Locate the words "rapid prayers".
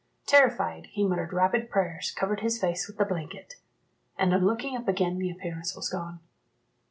1.31-2.09